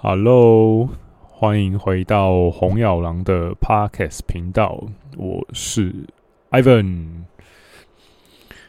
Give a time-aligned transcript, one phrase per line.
[0.00, 0.88] Hello，
[1.26, 4.80] 欢迎回到红耀狼的 Podcast 频道，
[5.16, 5.92] 我是
[6.52, 7.24] Ivan。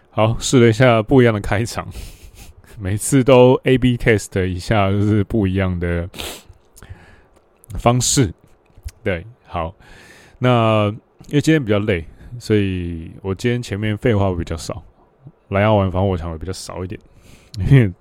[0.09, 1.87] 好，试了一下不一样的开场，
[2.81, 6.09] 每次都 AB test 一下，就是不一样的
[7.77, 8.33] 方式。
[9.03, 9.75] 对，好，
[10.39, 10.87] 那
[11.27, 12.03] 因为今天比较累，
[12.39, 14.81] 所以我今天前面废话会比较少，
[15.49, 16.99] 蓝药丸防火墙会比较少一点，
[17.69, 17.93] 因为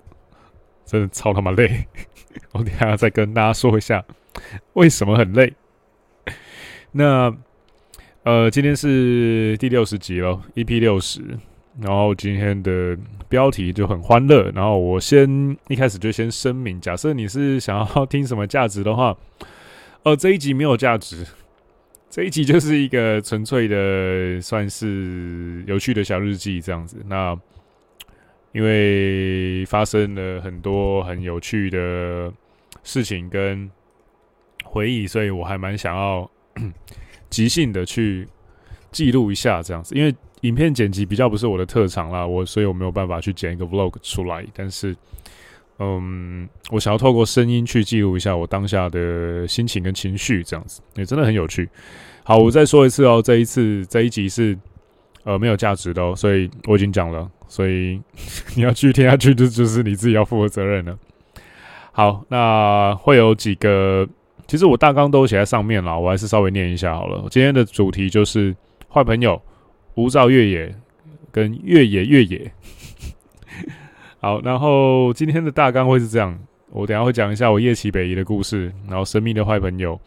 [0.89, 1.85] 真的超他妈累。
[2.53, 4.03] 我等下再跟大家说一下
[4.73, 5.53] 为什么很累。
[6.91, 7.31] 那
[8.23, 11.21] 呃，今天是第六十集了，EP 六十。
[11.81, 12.97] 然后今天的
[13.29, 14.51] 标题就很欢乐。
[14.53, 19.15] 然后我先一开始就先声明，假设你是想要听什么价值的话，
[20.03, 21.25] 呃，这一集没有价值，
[22.09, 26.97] 这一集就是一个纯粹的算是有趣的小日记这样子。
[27.07, 27.37] 那
[28.51, 32.31] 因为发生了很多很有趣的
[32.83, 33.69] 事情跟
[34.63, 36.29] 回忆，所以我还蛮想要
[37.29, 38.27] 即兴的去
[38.91, 39.95] 记录一下这样子。
[39.95, 44.45] 因为影片剪辑比较不是我的特长啦，我所以我没有办法去剪一个 vlog 出来。
[44.53, 44.95] 但是，
[45.79, 51.69] 嗯，我想要透过声音去记录一下我当下的心情跟情绪，这样子也真的很有趣。
[52.23, 54.57] 好，我再说一次哦，这一次这一集是
[55.23, 57.29] 呃没有价值的哦，所以我已经讲了。
[57.47, 57.99] 所以
[58.55, 60.97] 你要继续听下去，就就是你自己要负责责任了。
[61.91, 64.07] 好，那会有几个，
[64.47, 67.25] 其实我大纲都写在上面了，我还是稍微念一下好了。
[67.31, 68.55] 今天的主题就是
[68.87, 69.41] 坏朋友、
[69.95, 70.75] 无照越野
[71.31, 72.51] 跟越野越野。
[74.21, 76.37] 好，然后今天的大纲会是这样，
[76.69, 79.99] 我等下会讲一下我夜骑北移的故事，然后神秘的坏朋友，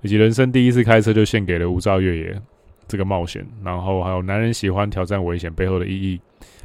[0.00, 2.42] 以及人生第一次开车就献给了无照越野
[2.90, 6.20] 这个冒险，然后还有男人喜欢挑战危险背后的意义。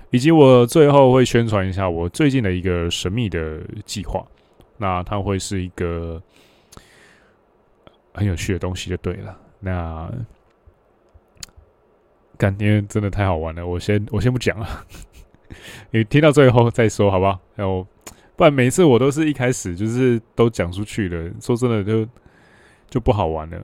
[0.10, 4.26] 以及我最后会宣传一下我最近的一个神秘的计划，
[4.78, 6.20] 那它会是一个
[8.14, 9.38] 很有趣的东西就对了。
[9.60, 10.12] 那
[12.38, 14.68] 感觉真的太好玩了，我先我先不讲了，
[15.92, 17.40] 你听到最后再说好不好？
[17.56, 17.86] 然后
[18.36, 22.08] 不然每次我都是一开始就是都讲出去了，说真的就
[22.90, 23.64] 就不好玩了。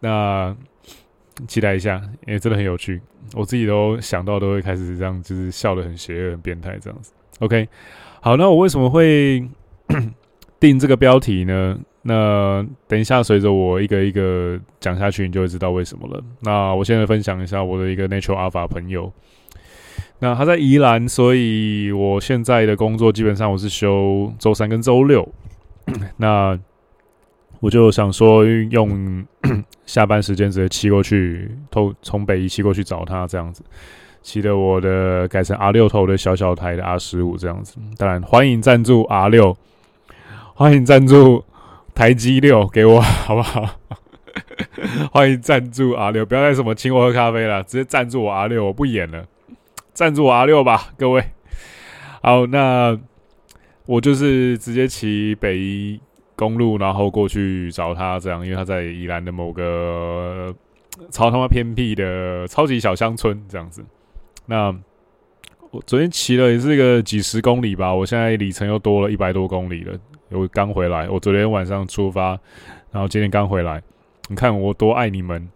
[0.00, 0.54] 那。
[1.46, 3.00] 期待一下，因为真的很有趣，
[3.34, 7.12] 我自己都想到都会开始这样，就是笑得很邪恶、很变态这样子。
[7.40, 7.68] OK，
[8.20, 9.42] 好，那我为什么会
[10.60, 11.78] 定这个标题呢？
[12.02, 16.22] 那等一下随着我一个一个讲下去，你就会知道为什么了。
[16.40, 19.12] 那我现在分享一下我的一个 Natural Alpha 朋友，
[20.18, 25.28] 那他在宜兰，所以我现在的工作基本上我是休周三跟周六，
[26.16, 26.58] 那。
[27.60, 29.24] 我就想说，用
[29.84, 33.62] 下班时间直接骑过去，偷从北一骑过去找他，这样子，
[34.22, 37.76] 骑的我的改成 R 六头的小小台的 R 十五这样子。
[37.98, 39.54] 当然，欢迎赞助 R 六，
[40.54, 41.44] 欢迎赞助
[41.94, 43.76] 台积六给我， 好不好？
[45.12, 49.26] 欢迎赞助 R 六，不要再什么请我喝咖啡了，直接赞助我 R 六，我不演了，
[49.92, 51.22] 赞助我 R 六吧，各位。
[52.22, 52.98] 好，那
[53.84, 56.00] 我就是直接骑北一。
[56.40, 60.54] 公路，然后过去找他，这样，因为他在宜兰的某个
[61.10, 63.84] 超他妈偏僻的超级小乡村，这样子。
[64.46, 64.74] 那
[65.70, 69.94] 我昨天骑了也是一个几十公里吧，我现在里程又多了一百多公里了。
[70.30, 72.30] 我刚回来，我昨天晚上出发，
[72.90, 73.82] 然后今天刚回来。
[74.28, 75.50] 你看我多爱你们！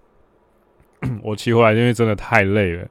[1.24, 2.88] 我骑回来因为真的太累了，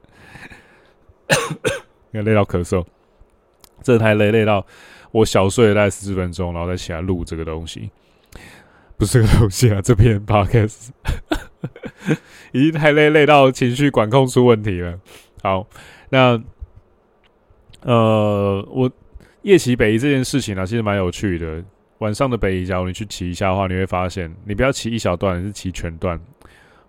[2.10, 2.84] 因 为累到咳嗽，
[3.82, 4.66] 真的太累，累到。
[5.14, 7.88] 我小睡了大概十分钟，然后再起来录这个东西，
[8.98, 10.88] 不是这个东西啊，这篇 podcast
[12.50, 14.98] 已经太累，累到情绪管控出问题了。
[15.40, 15.68] 好，
[16.10, 16.42] 那
[17.82, 18.90] 呃，我
[19.42, 21.62] 夜骑北移这件事情呢、啊，其实蛮有趣的。
[21.98, 26.20] 晚上的北移，假如你去骑一下的话，你会发现，你不要骑一小段，是骑全段。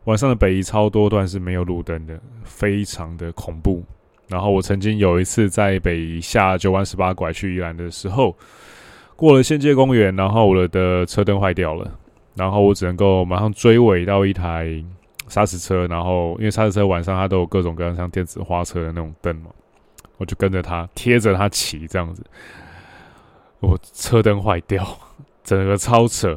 [0.06, 3.84] 晚上的北移超多段是没有路灯的，非常的恐怖。
[4.28, 8.36] 然后我曾经有一次在北下九弯十八拐去宜兰的时候，
[9.16, 11.92] 过了县界公园，然后我的车灯坏掉了，
[12.34, 14.84] 然后我只能够马上追尾到一台
[15.28, 19.52] 砂石车，然后因为砂石车晚上它都有各种各样像电子花车的那种灯嘛，
[20.18, 22.24] 我就跟着它贴着它骑这样子，
[23.60, 24.84] 我车灯坏掉，
[25.44, 26.30] 整个超扯。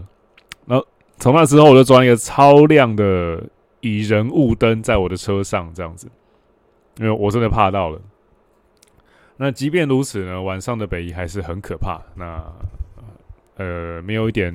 [0.66, 0.86] 然后
[1.18, 3.42] 从那之后我就装一个超亮的
[3.80, 6.06] 蚁人雾灯在我的车上这样子。
[6.98, 8.00] 因为我真的怕到了。
[9.36, 12.00] 那即便如此呢，晚上的北移还是很可怕。
[12.16, 12.44] 那
[13.56, 14.52] 呃，没有一点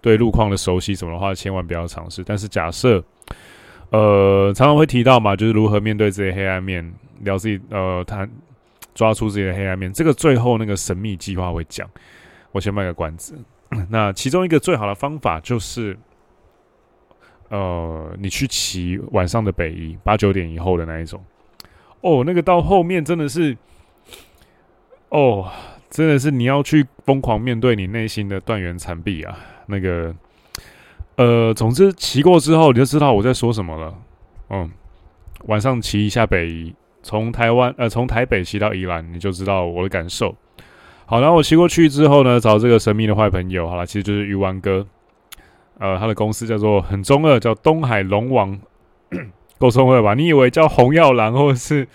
[0.00, 2.24] 对路况的熟悉什么的话，千万不要尝试。
[2.24, 3.02] 但是假设
[3.90, 8.28] 呃，常常会提到嘛，就是如何面对自己黑暗面，聊自己呃，谈
[8.94, 9.92] 抓出自己的黑暗面。
[9.92, 11.88] 这个最后那个神秘计划会讲，
[12.50, 13.38] 我先卖个关子。
[13.88, 15.96] 那其中一个最好的方法就是，
[17.48, 21.22] 呃，你去骑晚上的北移，八九点以后的那一种。
[22.00, 23.56] 哦，那个到后面真的是，
[25.10, 25.50] 哦，
[25.90, 29.36] 真的是你要去疯狂面对你内心的断垣残壁啊！
[29.66, 30.14] 那个，
[31.16, 33.94] 呃，总之骑过之后你就知道我在说什么了。
[34.48, 34.70] 嗯，
[35.44, 40.34] 晚上骑一下北宜，从台湾呃从台北骑到宜兰，你就知道我的感受。
[41.06, 44.86] 好，然后我骑过去之后呢，找这个神秘的坏朋友，好了，其实就是鱼丸哥，
[45.78, 48.58] 呃，他的公司叫做很中二，叫东海龙王，
[49.60, 50.14] 够中二吧？
[50.14, 51.86] 你以为叫红药郎或者是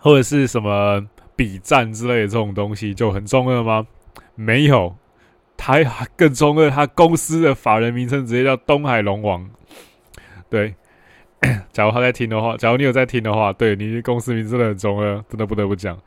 [0.00, 1.04] 或者是什么
[1.34, 3.86] 比战之类的这种东西就很中二吗？
[4.36, 4.96] 没有，
[5.56, 5.82] 他
[6.14, 9.50] 更中二，他公司的法人名称直接叫东海龙王。
[10.48, 10.74] 对，
[11.72, 15.98] 假如他在听的话，假如你有在听的话，对，你公司名字真的很中二，真的不得不讲。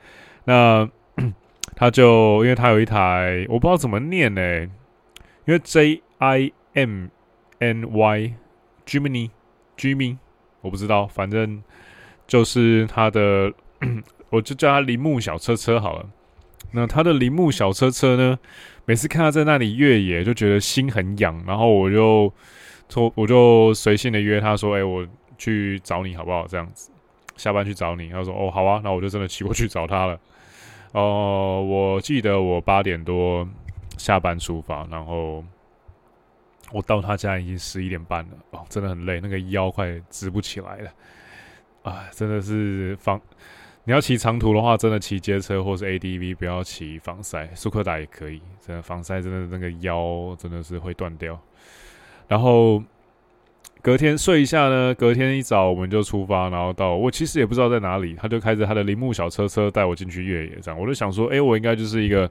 [0.45, 0.89] 那。
[1.75, 4.41] 他就因为他有一台，我不知道怎么念呢、
[5.45, 7.07] 因为 J I M
[7.59, 8.33] N Y
[8.83, 9.29] Jimny
[9.77, 10.17] Jimmy，
[10.67, 11.63] 我不知道，反正
[12.27, 13.53] 就是他的，
[14.29, 16.05] 我就叫他铃木小车车好了。
[16.71, 18.37] 那他的铃木小车车呢，
[18.83, 22.33] 每次看他在那里越野，就觉得心很痒，然后我就
[22.89, 26.45] 说，我就随性的约他说，哎、我去找你好不好？
[26.45, 26.91] 这样子，
[27.37, 28.09] 下班去找你。
[28.09, 30.19] 他说，哦，好啊，那我就真的骑过去找他了。
[30.91, 33.47] 哦、我记得我八点多
[33.97, 35.41] 下班出发，然后
[36.71, 38.31] 我到他家已经十一点半了。
[38.51, 40.91] 哦，真的很累，那个腰快直不起来了。
[41.83, 43.19] 啊，真的是防，
[43.83, 48.41] 你要骑长途的话，真的骑街车或是 ADV，不要骑防晒，速克达也可以。
[48.59, 51.39] 真的防晒真的那个腰真的是会断掉。
[52.27, 52.83] 然后。
[53.79, 62.29] 隔天睡一下呢，隔天一早我们就出发，然后到我其实也不知道在哪里，他就开着他的铃木小车车带我进去越野，这样我就想说，哎、我应该就是一个，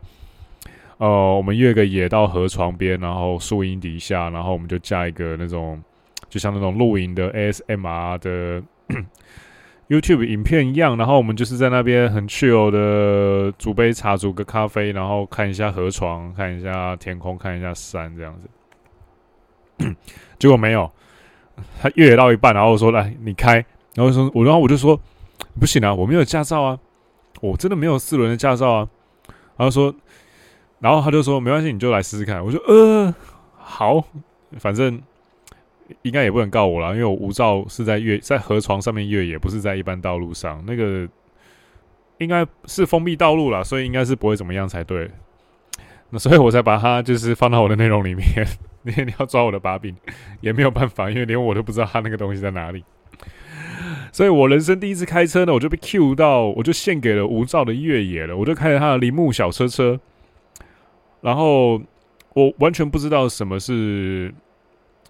[0.98, 5.82] 呃，我们越个野到河床边，然后树荫底下，然后我们就架一个那种，
[6.28, 8.62] 就像那种露营的 ASMR 的
[9.88, 18.34] YouTube 影片一样，然后我们就是在那边很 chill 的煮杯茶，煮个咖啡，然后看一下河床，看一下天空，看一下山，这样
[19.78, 19.94] 子，
[20.38, 20.90] 结果没有。
[21.80, 23.64] 他越野到一半，然后我说：“来，你开。”
[23.96, 25.00] 然后说：“我，然后我就说，
[25.58, 26.78] 不行啊，我没有驾照啊，
[27.40, 28.88] 我真的没有四轮的驾照啊。”
[29.56, 29.94] 然后说，
[30.80, 33.14] 然后他就说：“没关系，你就来试试看。”我说：“呃，
[33.56, 34.04] 好，
[34.58, 35.00] 反正
[36.02, 40.62] 应该也不能告我了，因为我无照是在越在河床上面越野，不是在一般道路上。
[40.66, 41.08] 那个
[42.18, 45.10] 应该是封闭道路了，所以应该是不会怎么样才对。
[46.10, 48.24] 那所以我才把它就是放到我的内容里面。”
[48.86, 49.96] 你你要抓我的把柄，
[50.40, 52.84] 也没有办法，因为连我都不知道他那个东西在哪里。
[54.12, 58.36] 所以我人生第一次开车呢，我就被 Q 到，我就献给了无照的越野了。
[58.36, 59.98] 我就开着他的铃木小车车，
[61.26, 61.82] 然后
[62.34, 64.32] 我完全不知道什么是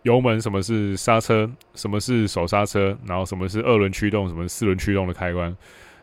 [0.01, 5.55] 油门，什么是刹车，什么是手刹车，然后什么是二轮驱动，什么四轮驱动的开关。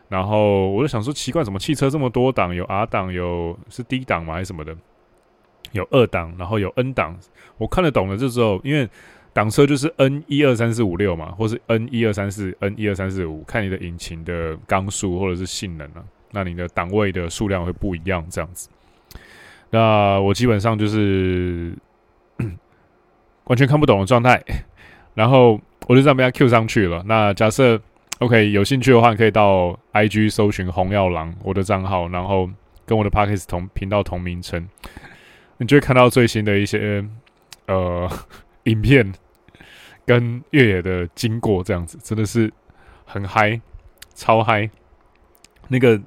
[0.08, 2.54] 然后我就想说，奇怪，怎么汽车这么多档？
[2.54, 4.34] 有 R 档，有是 D 档吗？
[4.34, 4.76] 还是什么的？
[5.72, 7.18] 有二档，然后有 N 档，
[7.58, 8.16] 我看得懂了。
[8.16, 8.88] 这时候，因为
[9.32, 18.68] 档车就是 N 一二三四五六嘛，或是 N 一二三四 N 一二三四五，看你的引擎的缸数或者是性能啊，那你的档位的数量会不一样，这样子。
[19.74, 21.76] 那我基本上就是
[23.46, 24.40] 完全看不懂的状态，
[25.14, 27.02] 然后我就这样被他 Q 上去了。
[27.06, 27.80] 那假设
[28.20, 32.48] OK 有兴趣的话，可以到 IG 搜寻红药郎我的账号，然后
[32.86, 34.68] 跟我的 Podcast 同频道同名称。
[35.56, 37.04] 你就会看到最新的一些
[37.66, 38.08] 呃
[38.64, 39.12] 影片
[40.06, 42.52] 跟越野的经过，这样子真的是
[43.04, 43.60] 很嗨，
[44.14, 44.70] 超嗨。
[45.66, 46.00] 那个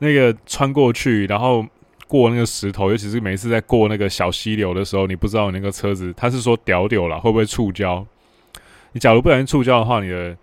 [0.00, 1.64] 那个穿过去，然后
[2.08, 8.04] 过那个石头，尤其是每次在过那个小溪流的时候，你不知道你那个车子，他是说屌屌了会不会触礁？
[8.92, 10.36] 你假如不小心触礁的话，你的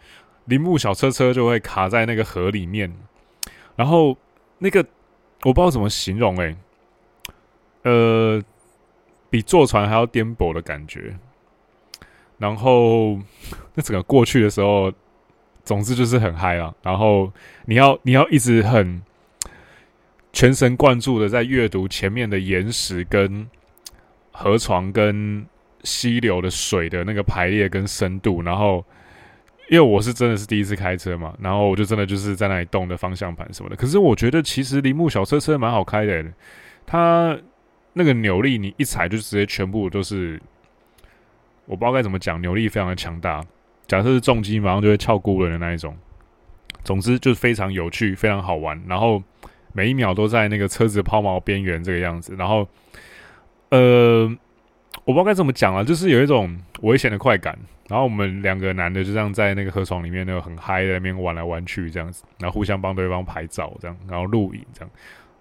[0.46, 2.94] 铃木小车车就会卡在那个河里面，
[3.76, 4.16] 然后
[4.60, 4.86] 那个
[5.44, 6.56] 我不知道怎么形容哎、
[7.82, 8.42] 呃，
[9.30, 11.18] 比坐船还要颠簸的感觉。
[12.38, 13.18] 然后
[13.74, 14.92] 那整个过去的时候，
[15.64, 16.76] 总之就是很嗨了。
[16.84, 17.32] 然后
[17.66, 19.02] 你要你要一直很
[20.36, 23.48] 全神贯注的在阅读前面的岩石跟
[24.32, 25.44] 河床跟
[25.84, 28.42] 溪流的水的那个排列跟深度。
[28.42, 28.86] 然后
[29.70, 33.76] 因为我是真的是第一次开车嘛，然后我就真的就是在那里动的方向盘什么的。
[33.78, 36.24] 可是我觉得其实铃木小车车蛮好开的、
[36.86, 37.36] 它。
[37.98, 40.38] 那个扭力，你一踩就直接全部都是，
[41.66, 43.42] 我不知道该怎么讲，扭力非常的强大。
[43.88, 45.96] 假设是重机，马上就会翘孤轮的那一种。
[46.84, 48.84] 总之就是非常有趣，非常好玩。
[48.86, 49.24] 然后
[49.76, 52.34] 每一秒都在那个车子抛锚边缘这个样子。
[52.38, 52.66] 然后，
[53.70, 54.24] 呃，
[55.04, 57.60] 我不知道该怎么讲啊，就是有一种危险的快感。
[57.90, 64.90] 然后我们两个男的就这样在那个河床里面，那个很嗨的那边玩来玩去这样子，然后互相帮对方拍照这样，然后录影这样，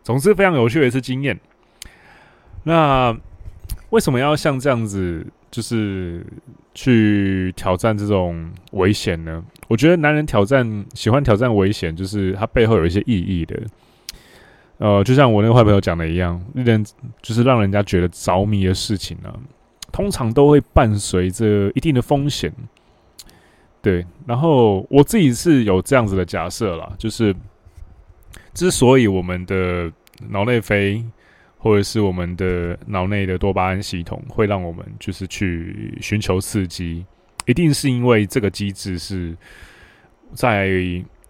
[0.02, 1.38] 总之非常有趣的一次经验。
[2.64, 3.16] 那
[3.88, 6.26] 为什么要像这样子，就是
[6.74, 9.42] 去挑战这种危险呢？
[9.68, 13.58] 我觉得男人挑战喜欢挑战危险，就是他背后有一些意义的。
[14.84, 16.84] 呃，就像我那个坏朋友讲的一样，令人
[17.22, 19.40] 就是让人家觉得着迷的事情呢、啊。
[19.90, 22.52] 通常都会伴随着一定的风险，
[23.80, 24.04] 对。
[24.26, 27.34] 然后我自己是有这样子的假设啦，就是
[28.52, 29.90] 之所以我们的
[30.28, 31.02] 脑内啡
[31.56, 37.06] 或者是我们的脑内的多巴胺系统会让我们就是去寻求刺激，
[37.46, 39.34] 一定是因为这个机制是
[40.34, 40.68] 在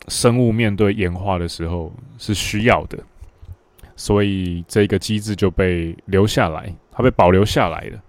[0.09, 2.99] 生物面对演化的时候是需要的，
[3.97, 8.03] 所以这个机制就被留下来，它被保留下来了。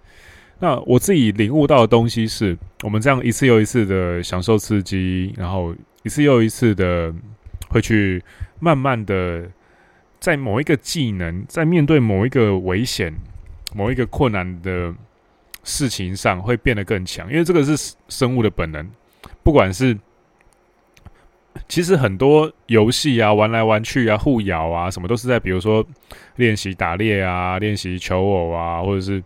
[0.58, 7.14] 那我自己领悟到的东西是，我们这样一次又一次的享受刺激，然后一次又一次的
[7.68, 8.22] 会去
[8.58, 9.46] 慢慢的
[10.18, 13.12] 在某一个技能，在面对某一个危险、
[13.74, 14.94] 某一个困难的
[15.62, 17.30] 事情上，会变得更强。
[17.30, 18.90] 因为这个是生物的本能，
[19.42, 19.96] 不管是
[21.68, 25.84] 其实很多游戏啊，玩来玩去啊，互咬啊，什么都是在比如说
[26.36, 29.22] 练习打猎啊，练习求偶啊，或者是。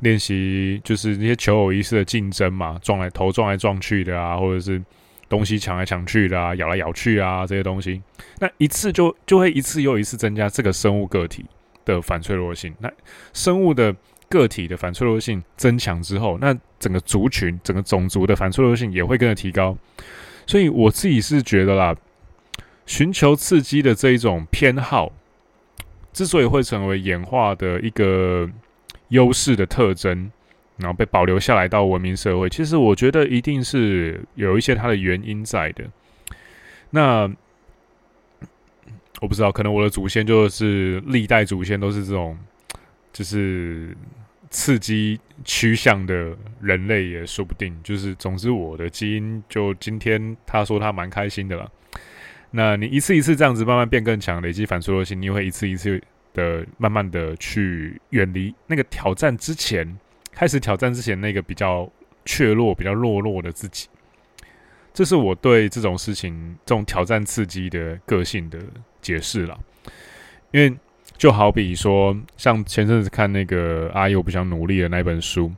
[0.00, 4.78] 练习就是那些求偶仪式的竞争嘛，撞来头撞来撞去的啊，或者是
[5.26, 8.02] 东西抢来抢去的啊，咬来咬去啊，这些东西，
[8.38, 11.46] 那一次就就会一次又一次增加这个生物个体
[11.86, 12.74] 的反脆弱性。
[12.78, 12.92] 那
[13.32, 13.96] 生物的
[14.28, 19.74] 个体的反脆弱性增强之后，那整个族群、整个种族的反脆弱性也会跟着提高。
[20.46, 21.96] 所以我自己是觉得啦，
[22.86, 25.12] 寻求刺激的这一种偏好，
[26.12, 28.48] 之所以会成为演化的一个。
[29.10, 30.32] 优势的特征，
[30.78, 35.84] 然后被保留下来到文明社会，其实我觉得一定是有一些它的原因在的。
[36.90, 37.32] 那
[39.20, 42.36] 我不知道，可能我的祖先就是历代祖先都是这种，
[43.12, 43.96] 就是
[44.50, 47.76] 刺激趋向的人类也说不定。
[47.82, 51.70] 就是总之，我的基因就今天他说他蛮开心的了。
[52.50, 56.02] 那你一次一次这样子慢慢变更强，累积反脆弱性，你会一次一次。
[56.36, 59.98] 的慢慢的去远离那个挑战之前，
[60.32, 61.90] 开始挑战之前那个比较
[62.26, 63.88] 怯弱、比较懦弱的自己，
[64.92, 68.58] 这是我对这种事情、这种挑战刺激的个性的
[69.00, 69.58] 解释了。
[70.50, 70.76] 因为
[71.16, 75.52] 就好比说，像前阵子看那个阿姨我不想努力的那本书，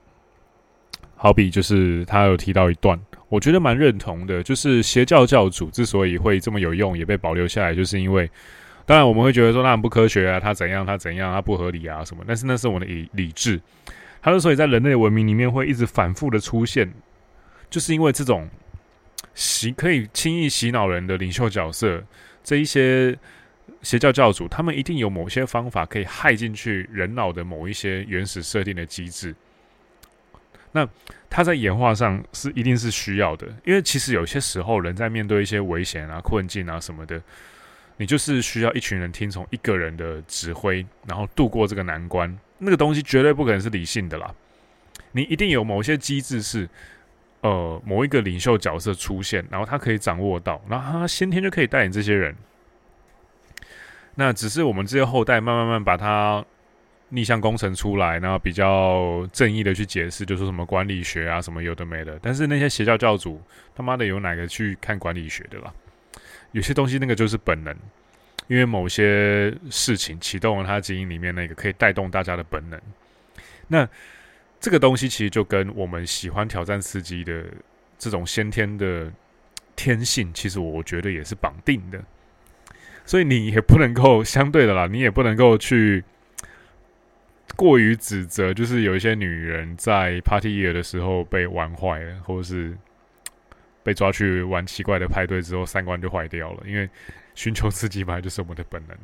[1.17, 2.99] 好比就是他有提到一段，
[3.29, 8.31] 我觉得蛮认同的，就是邪教教主之所以会这么有用，也被保留下来，就是因为。
[8.87, 12.25] 当然，我们会觉得说那很不科学啊，他怎样，他怎样，他不合理啊什么。
[12.27, 13.61] 但是那是我们的理理智。
[14.23, 16.91] 他之所以在人类文明里面会一直反复的出现，
[17.69, 18.49] 就是因为这种
[19.35, 22.03] 洗可以轻易洗脑人的领袖角色，
[22.43, 23.15] 这一些
[23.83, 29.35] 邪教教主，他们一定有某些方法可以害进去人脑的某一些原始设定的机制。
[30.73, 30.87] 那
[31.31, 37.21] 他在演化上是一定是需要的，因为其实有些时候人在面对一些危险啊、困境啊什么的。
[38.01, 42.39] 你就是需要一群人听从一个人的指挥，然后度过这个难关。
[42.59, 44.33] 那个东西绝对不可能是理性的啦。
[45.11, 46.69] 你一定有某些机制是，
[47.41, 52.37] 呃，某一个领袖角色出现，然后他可以掌握到，然后他先天就可以带领这些人。
[54.21, 56.45] 那只是我们这些后代慢慢慢把它
[57.11, 62.19] 逆向工程出来，然后比较正义的去解释，就说什么管理学啊，什么有的没的。
[62.21, 63.41] 但是那些邪教教主
[63.77, 65.73] 他妈的有哪个去看管理学的啦？
[66.51, 67.73] 有些东西那个就是本能，
[68.49, 72.81] 因为某些事情启动了他基因里面那个可以带动大家的本能。
[73.69, 73.89] 那
[74.59, 77.45] 这个东西其实就跟我们喜欢挑战刺激的
[77.97, 79.13] 这种先天的
[79.77, 82.03] 天性，其实我觉得也是绑定的。
[83.09, 86.05] 所以你也不能够相对的啦，你也不能够去
[87.57, 92.77] 过于指责，就是有一些女人在 party year 的时候被玩坏了，或者是。
[93.85, 96.63] 被抓去玩奇怪的派对之后，三观就坏掉了。
[96.67, 96.87] 因为
[97.35, 98.95] 寻求刺激本来就是我们的本能，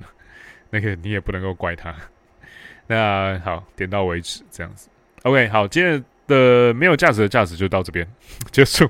[0.68, 1.94] 那个你也不能够怪他。
[2.87, 4.90] 那好，点到为止，这样子。
[5.23, 8.06] OK，好，今天的没有价值的价值就到这边
[8.50, 8.87] 结束。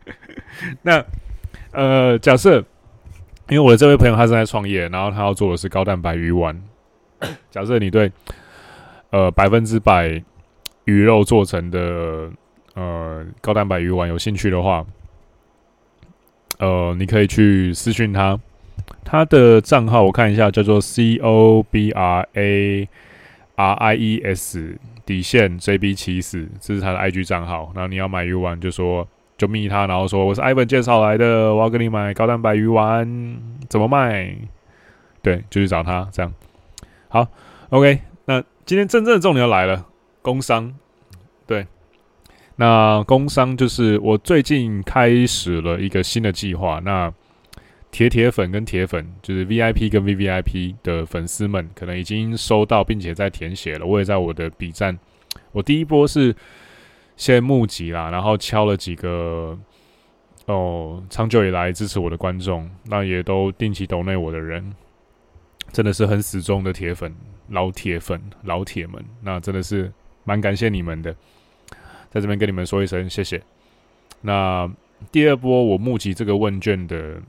[0.82, 1.02] 那
[1.72, 2.62] 呃，假设
[3.48, 6.60] 因为我的这位朋友他正在创业，然后他要做的是高蛋白鱼丸。
[7.50, 8.12] 假设你对
[9.10, 10.22] 呃百分之百
[10.84, 12.30] 鱼肉做成的
[12.74, 14.84] 呃高蛋白鱼丸有兴趣的话，
[16.58, 18.38] 呃，你可以去私讯他，
[19.04, 22.88] 他的账号我看一下，叫做 C O B R A
[23.56, 27.72] R I E S 底线 J B 七四，这是他的 IG 账号。
[27.74, 29.08] 然后你要买鱼丸，就说
[29.38, 33.38] 就密他，然后说我是 Ivan 介绍来的，我要跟你买高蛋白鱼丸，
[33.70, 34.36] 怎么卖？
[35.22, 36.34] 对，就去找他这样。
[37.08, 37.26] 好
[37.70, 39.86] ，OK，那今天真正的重点要来了，
[40.20, 40.74] 工商。
[41.46, 41.66] 对，
[42.56, 47.10] 那工商就是我最近开始了一个新的计划，那。
[47.90, 53.86] 铁铁粉跟铁粉，就是 VIP 跟 VVIP 的粉丝们，可能已经收到，并且在填写了。
[53.86, 54.98] 我也在我的 B 站，
[55.52, 56.36] 我第一波是
[57.18, 59.58] 先募集啦，然后敲了几个
[60.46, 64.72] 哦，长久以来支持我的观众，那也都定期抖内我的人，
[65.70, 67.14] 真的是很死忠的铁粉、
[67.48, 69.92] 老铁粉、老铁们，那真的是
[70.24, 71.14] 蛮感谢你们的，
[72.08, 73.42] 在这边跟你们说一声谢谢。
[74.22, 74.66] 那
[75.12, 77.20] 第二波我募集这个问卷的。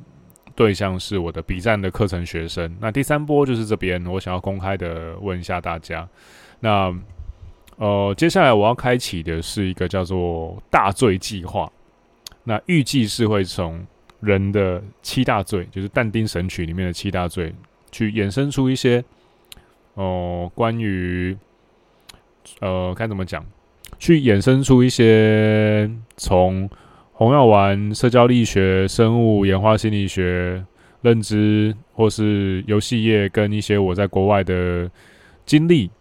[0.56, 2.76] 对象是我的 B 站的课程学生。
[2.82, 6.06] 那第三波就是这边，我想要公开的问一下大家。
[6.60, 6.94] 那
[7.80, 11.72] 呃，接下来我要开启的是一个叫做大罪计划。
[12.44, 13.86] 那预计是会从
[14.20, 17.54] 人的七大罪，就是但丁神曲里面的七大罪，
[17.92, 19.04] 去衍生出一些
[19.96, 21.36] 哦、关于
[22.60, 23.46] 呃，该怎么讲？
[23.98, 26.70] 去衍生出一些从。
[27.12, 30.64] 红药丸、社交力学、生物演化心理学、
[31.02, 34.90] 认知，或是游戏业，跟一些我在国外的
[35.46, 35.92] 经历，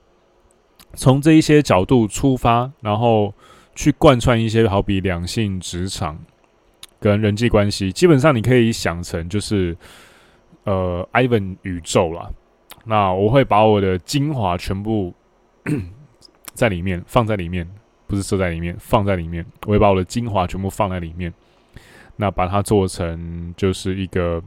[0.95, 3.33] 从这一些角度出发，然后
[3.75, 6.19] 去贯穿一些，好比两性、职场
[7.01, 9.77] 跟人际关系，基本上你可以想成就是
[10.65, 12.31] 呃，Ivan 宇宙啦。
[12.85, 15.15] 那我会把我的精华全部
[16.55, 17.69] 在里面，放在里面。
[18.09, 21.31] 不是设在里面，放在里面，我会把我的精华全部放在里面，
[22.17, 24.43] 那把它做成就是一个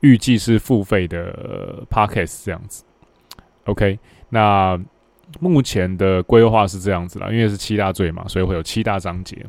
[0.00, 2.82] 预计是付费的 podcast 这样子。
[3.66, 3.96] OK，
[4.34, 4.76] 那
[5.38, 9.46] 目前的规划是这样子啦，因为是七大罪嘛，所以会有七大章节。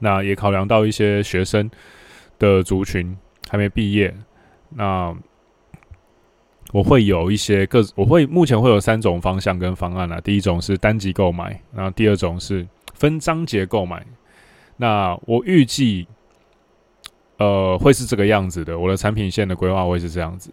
[0.00, 1.70] 那也考量到一些学生
[2.38, 3.16] 的族群
[3.48, 4.12] 还没毕业，
[4.70, 5.16] 那。
[6.72, 10.20] 我会有一些个，我会目前会有三种方向跟方案啦。
[10.20, 14.06] 第一种是单集购买，然后第二种是分章节购买。
[14.76, 16.06] 那我预计，
[17.38, 18.78] 呃，会是这个样子的。
[18.78, 20.52] 我的产品线的规划会是这样子：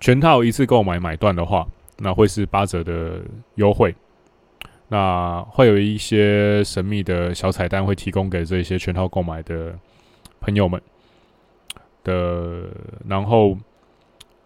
[0.00, 1.64] 全套一次购买买断的话，
[1.98, 3.20] 那会是八折的
[3.56, 3.94] 优惠。
[4.88, 9.78] 那会有一些神秘的小彩蛋会提供给这些全套购买的
[10.40, 10.80] 朋友们
[12.04, 12.68] 的，
[13.06, 13.56] 然后。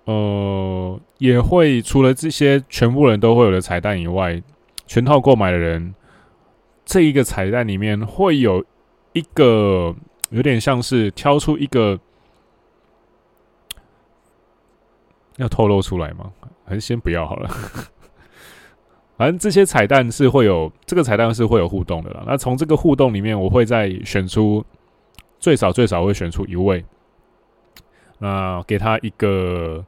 [0.04, 4.42] 呃，也会除了这些全部人都会有的彩蛋以外，
[4.84, 5.94] 全套购买的人，
[6.84, 8.64] 这一个彩蛋里面会有
[9.12, 9.94] 一个
[10.30, 12.00] 有点像是挑出一个，
[15.42, 16.32] 要透露出来吗？
[16.64, 17.50] 还是先不要好了。
[19.18, 22.24] 反正这些彩蛋是会有，这个彩蛋是会有互动的啦。
[22.26, 24.64] 那从这个互动里面，我会再选出
[25.38, 26.84] 最少最少会选出一位，
[28.18, 29.84] 那给他一个。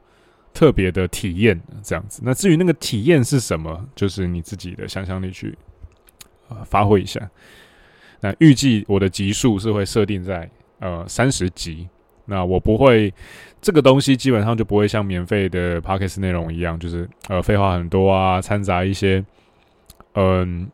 [0.55, 5.53] 特别的体验这样子，那至于那个体验是什么，就是你自己的想象力去
[6.47, 7.29] 呃发挥一下。
[8.21, 11.89] 那预计我的集数是会设定在呃三十集，
[12.25, 13.13] 那我不会
[13.61, 19.23] 这个东西基本上就不会像免费的 Podcast 内容一样，就是呃废话很多啊，掺杂一些
[20.13, 20.67] 嗯、呃、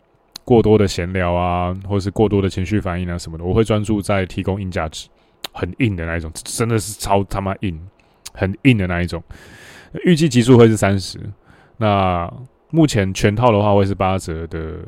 [0.43, 3.43] 过多的闲聊啊，或是过多的情绪反应啊什么的。
[3.43, 5.07] 我会专注在提供硬价值，
[5.51, 7.79] 很硬的那一种，真的是超他妈硬，
[8.33, 9.21] 很硬的那一种。
[10.05, 11.19] 预计集数会是三十，
[11.77, 12.31] 那
[12.69, 14.79] 目前全套的话会是八折的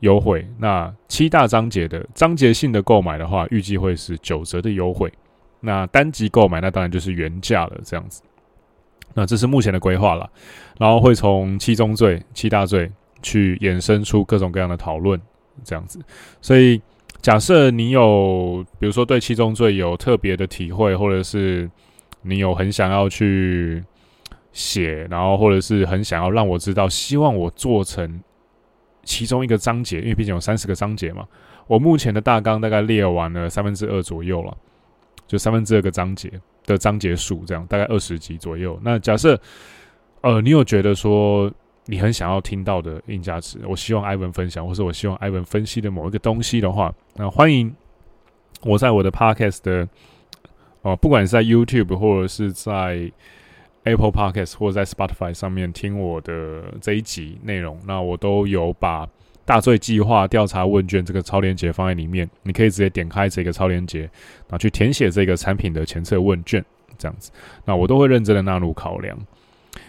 [0.00, 0.44] 优惠。
[0.58, 5.12] 那七大章节的章节性的购买的话，预计会是九折的优惠。
[5.60, 8.22] 那单集购买，那当然就是原价了，这样子。
[9.14, 10.28] 那这是目前的规划了，
[10.78, 12.90] 然后会从七宗罪、七大罪
[13.22, 15.20] 去衍生出各种各样的讨论，
[15.64, 16.00] 这样子。
[16.40, 16.80] 所以
[17.20, 21.70] 假设你有，比如说对七宗罪有特别的体会，或者是
[22.22, 23.82] 你有很想要去。
[24.52, 28.20] 写，然后或者是很想要让我知道，希望我做成
[29.04, 31.24] 其中一个章节，因为毕竟有三十个章节嘛。
[31.68, 34.56] 我目前的大纲大概列完了三分之二左右了，
[35.30, 36.28] 就三分之二个章节
[36.66, 38.76] 的章节数，这样大概二十集左右。
[38.82, 39.40] 那假设，
[40.22, 41.48] 呃，你有觉得说
[41.86, 47.72] 你很想要听到的硬价值，我希望艾文分享，或是我希望艾文分析的某一个东西的话，那欢迎
[48.62, 49.88] 我在我的 Podcast 的、
[50.82, 53.12] 呃，不管是在 YouTube 或者是在。
[53.84, 59.08] Apple Podcast 或者在 Spotify 上面听我的这一集内容，那我都有把
[59.50, 66.64] 大罪计划调查问卷这个超链接放在里面，你可以直接点开这个超链接，然后去填写这个产品的前测问卷，
[66.96, 67.32] 这样子，
[67.64, 69.18] 那我都会认真的纳入考量。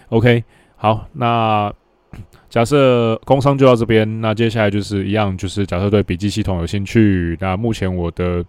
[0.10, 0.44] OK，
[0.78, 1.72] 好，那
[2.50, 8.44] 假设工商就到这边，那接下来就是一样，就是假设对笔记系统有兴趣，那目前我的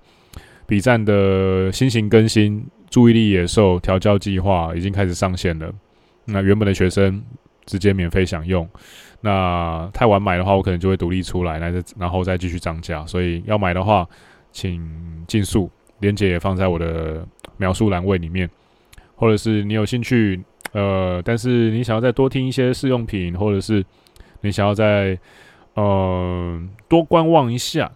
[0.66, 5.70] 笔站的新型更新，注意力野兽调教计划已经开始上线了。
[6.24, 7.22] 那原本的学生
[7.66, 8.68] 直接免费享用，
[9.20, 13.06] 那太晚买的话，我可能就会独立出来，来然后再继续涨价。
[13.06, 14.08] 所以要买的话，
[14.50, 15.70] 请尽速，
[16.00, 18.48] 链接也放在我的描述栏位里面，
[19.14, 20.42] 或者是你有兴趣。
[20.72, 23.84] 呃，但是你想要再多听一些试用品，或者是
[24.40, 25.18] 你想要再
[25.74, 27.92] 呃多观望一下，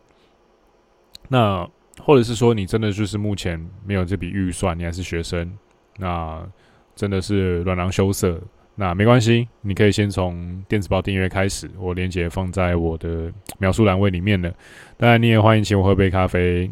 [1.29, 1.67] 那
[2.01, 5.51] 或者是说你真的就是目前没有这笔预算，你还是学生，
[5.97, 6.47] 那
[6.95, 8.39] 真的是软囊羞涩，
[8.79, 14.53] 那没关系，你可以先从电子报订阅开始，我链接放在我的描述栏位里面了。
[14.99, 16.71] 当然，你也欢迎请我喝杯咖啡，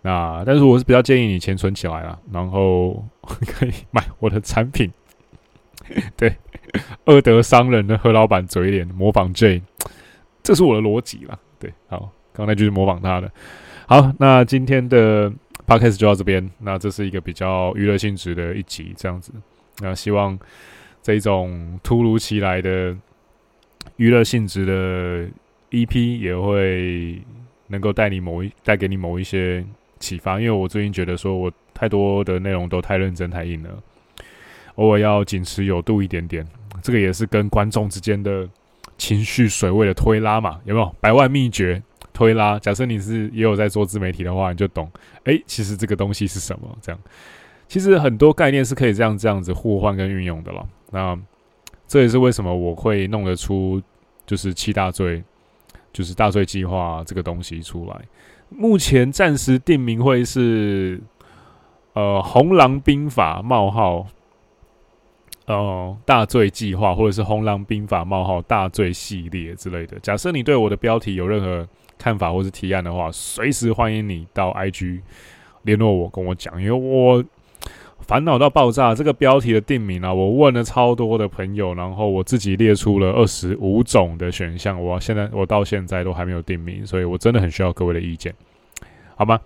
[0.00, 4.90] 那但是我是比较建议你钱存起来啦，然后可以买我的产品。
[6.16, 6.34] 对，
[7.04, 9.60] 二德商人的何老板嘴脸，模仿 J，
[10.42, 11.38] 这是我的逻辑啦。
[11.58, 13.30] 对，好，刚才就是模仿他的。
[13.86, 15.30] 好，那今天的
[15.66, 16.50] Podcast 就到这边。
[16.60, 19.32] 那这是一个比较娱乐性质的一集，这样子。
[19.80, 20.38] 那希望
[21.02, 22.96] 这种突如其来的
[23.96, 25.28] 娱乐性质的
[25.70, 27.20] EP 也会
[27.66, 29.64] 能够带你某一带给你某一些
[29.98, 33.70] 启发，因为我最近觉得说我太多的内容都太认真太硬了。
[34.76, 36.46] 偶尔要谨持有度一点点，
[36.82, 38.48] 这个也是跟观众之间的
[38.96, 40.94] 情绪水位的推拉嘛，有没有？
[41.00, 42.58] 百万秘诀推拉。
[42.58, 44.90] 假设你是也有在做自媒体的话，你就懂。
[45.24, 46.78] 哎、其实这个东西是什么？
[46.80, 46.98] 这样，
[47.68, 50.66] 其实很多概念是可以这样这样子互换跟运用的了。
[50.92, 51.18] 那
[51.88, 53.82] 这也是为什么我会弄得出
[54.24, 55.24] 就是七大罪，
[55.92, 58.00] 就是大罪计划这个东西出来。
[58.48, 61.00] 目前暂时定名会是
[61.94, 64.06] 呃红狼兵法冒号。
[65.46, 69.98] 哦，大罪计划，或者是红狼兵法冒号大罪系列之类的。
[69.98, 75.00] 假设你对我的标题有任何看法或是提案的话，随时欢迎你到 IG
[75.62, 77.22] 联络我，跟我讲，因为我
[78.02, 78.94] 烦恼到爆炸。
[78.94, 88.34] 这个标题的定名啊，我问了超多的朋友，然后我自己列出了二十五种的选项，我现在我到现在都还没有定名，所以我真的很需要各位的意见，
[89.16, 89.40] 好吗？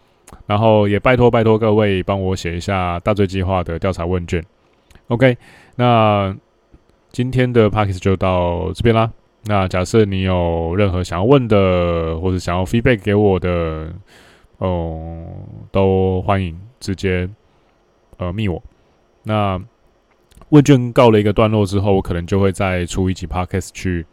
[0.46, 4.44] 然后也拜托拜托各位帮我写一下大罪计划的调查问卷
[5.06, 5.38] ，OK。
[5.76, 6.36] 那
[7.12, 9.08] 今天的 Podcast 就到这边啦。
[9.44, 13.92] 那假设你有任何想要问的，或者想要 feedback 给我的，
[14.58, 17.28] 哦、嗯，都欢迎直接
[18.18, 18.62] 呃密我。
[19.22, 19.60] 那
[20.50, 24.06] 问卷告了一个段落之后，我可能就会再出一集 Podcast 去，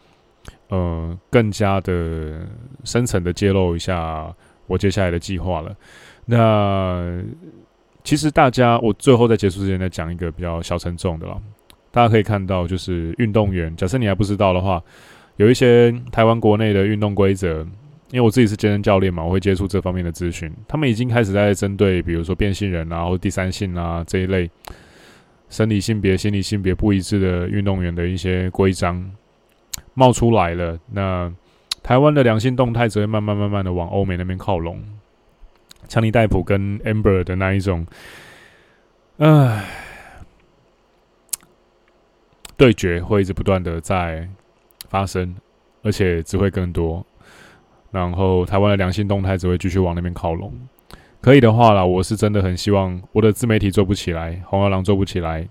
[0.70, 2.48] 呃，更加的
[2.84, 4.34] 深层的揭露一下
[4.68, 5.76] 我接下来的计划了。
[6.26, 7.22] 那
[8.04, 11.40] 其实大家，我最后在结束之前再讲一个比较小沉重的了。
[11.92, 13.76] 大家可以看到，就是运动员。
[13.76, 14.82] 假设你还不知道的话，
[15.36, 17.66] 有一些台湾国内的运动规则，
[18.14, 20.54] 因为我自己是健身教练嘛，我会接触这方面的资讯。
[20.68, 24.48] 他们已经开始在针对，比如说变性人啊，或第三性啊这一类
[25.50, 29.12] 生理性别、心理性别不一致的运动员的一些规章
[29.96, 30.78] 冒出来了。
[30.92, 31.34] 那
[31.82, 34.80] 台湾的良性动态则会慢慢慢慢的往欧美那边靠拢。
[35.88, 37.88] 强尼戴普跟 Amber 的那一种，
[39.18, 39.66] 唉。
[42.56, 44.30] 对决会一直不断的在
[44.88, 45.36] 发生，
[45.82, 47.04] 而且只会更多。
[47.94, 50.52] 然后台湾的良性动态只会继续往那边靠拢。
[51.22, 55.48] 可以的话啦，我是真的很希望我的自媒体做不起来，红二郎做不起来。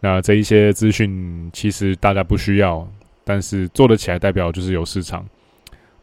[0.00, 2.88] 那这一些资讯其实大家不需要，
[3.24, 5.24] 但是做得起来代表就是有市场。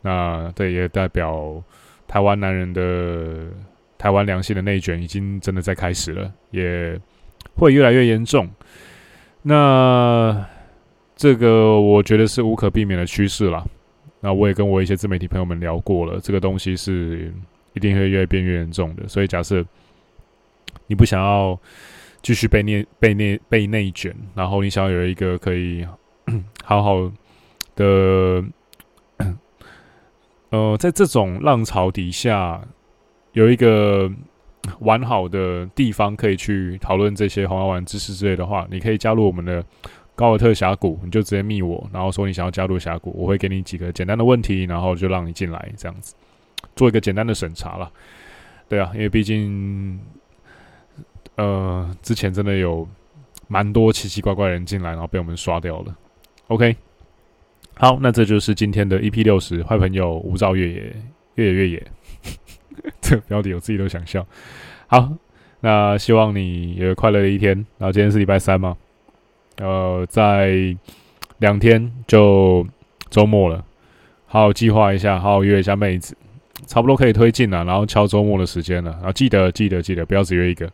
[0.02, 1.62] 那这也代表
[2.08, 3.48] 台湾男人的
[3.98, 6.98] 台湾良性的内卷已经真的在开始了，也
[7.56, 8.48] 会越来越严重。
[9.42, 10.46] 那
[11.16, 13.66] 这个我觉得是无可避免的趋势啦。
[14.24, 17.34] 那我也跟我一些自媒体朋友们聊过了，这个东西是
[17.74, 19.06] 一定会越变越严重的。
[19.06, 19.62] 所以假设
[20.88, 21.60] 你不想要
[22.22, 25.86] 继续被内被内被内卷，然后你想要有一个可以
[26.64, 27.12] 好好
[27.76, 28.42] 的，
[30.52, 32.66] 呃，在这种浪潮底下
[33.34, 34.10] 有一个。
[34.80, 39.62] 完好的地方可以去讨论这些红药丸知识之类的话，你可以加入我们的
[40.16, 46.14] 高尔特峡谷，你就直接密我，然后说你想要加入峡谷，我会给你几个简单的问题，然后就让你进来，这样子
[46.76, 47.92] 做一个简单的审查了。
[48.70, 50.00] 对啊，因为毕竟，
[51.36, 52.88] 呃，之前真的有
[53.48, 55.96] 蛮多奇奇怪怪人进来，然后被我们刷掉了。
[56.48, 56.76] OK，
[57.76, 60.96] 好，那这就是今天的 EP 六十，坏朋友无照越野，
[61.36, 61.88] 越野越野。
[63.02, 64.26] 这标题我自己都想笑。
[64.88, 65.12] 好，
[65.60, 67.54] 那希望你有快乐的一天。
[67.78, 68.76] 然后今天是礼拜三嘛，
[69.58, 70.76] 呃，在
[71.40, 72.66] 两天就
[73.10, 73.64] 周末了，
[74.26, 76.16] 好好计划一下，好好约一下妹子，
[76.66, 78.92] 差不多可以推进了，然后敲周末的时间了。
[78.94, 80.70] 然后记得记得记得，不要只约一个，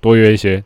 [0.00, 0.62] 多约一些。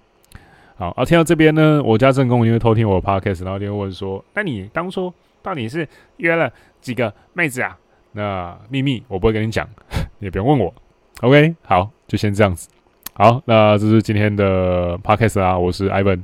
[0.76, 7.78] 好，啊，听到这边呢，我家正宫因为偷听我的 podcast，然后就问说：“那你当初到底是约了几个妹子啊？”
[8.12, 9.68] 那秘密我不会跟你讲，
[10.18, 10.74] 也不用问我。
[11.20, 12.68] OK，好，就先这样子。
[13.14, 16.22] 好，那这是今天的 Podcast 啊，我是 Ivan，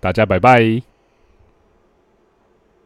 [0.00, 0.87] 大家拜拜。